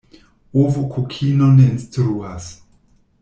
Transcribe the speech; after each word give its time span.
Ovo 0.61 0.85
kokinon 0.95 1.53
ne 1.61 1.69
instruas. 1.75 2.49